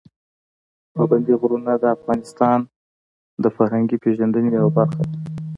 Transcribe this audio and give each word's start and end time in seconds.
پابندي 0.93 1.33
غرونه 1.41 1.73
د 1.83 1.85
افغانانو 1.95 2.71
د 3.43 3.45
فرهنګي 3.55 3.97
پیژندنې 4.03 4.49
یوه 4.57 4.71
برخه 4.77 5.03
ده. 5.09 5.15